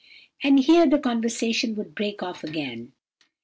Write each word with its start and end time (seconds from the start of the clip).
"And 0.41 0.57
here 0.61 0.87
the 0.87 0.97
conversation 0.97 1.75
would 1.75 1.93
break 1.93 2.23
off 2.23 2.43
again. 2.43 2.93